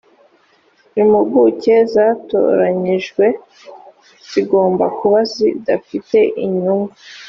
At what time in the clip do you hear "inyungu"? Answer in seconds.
6.45-6.93